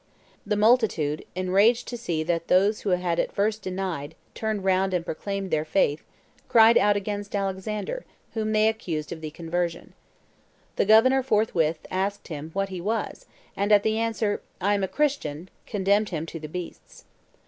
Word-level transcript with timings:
The 0.47 0.55
multitude, 0.55 1.23
enraged 1.35 1.87
to 1.89 1.95
see 1.95 2.23
that 2.23 2.47
those 2.47 2.81
who 2.81 2.89
had 2.89 3.19
at 3.19 3.31
first 3.31 3.61
denied, 3.61 4.15
turned 4.33 4.63
round 4.63 4.95
and 4.95 5.05
proclaimed 5.05 5.51
their 5.51 5.63
faith, 5.63 6.01
cried 6.47 6.75
out 6.75 6.97
against 6.97 7.35
Alexander, 7.35 8.03
whom 8.33 8.51
they 8.51 8.67
accused 8.67 9.11
of 9.11 9.21
the 9.21 9.29
conversion. 9.29 9.93
The 10.75 10.85
governor 10.85 11.21
forthwith 11.21 11.85
asked 11.91 12.29
him 12.29 12.49
what 12.53 12.69
he 12.69 12.81
was, 12.81 13.27
and 13.55 13.71
at 13.71 13.83
the 13.83 13.99
answer, 13.99 14.41
'I 14.59 14.73
am 14.73 14.83
a 14.83 14.87
Christian,' 14.87 15.49
condemned 15.67 16.09
him 16.09 16.25
to 16.25 16.39
the 16.39 16.49
beasts. 16.49 17.05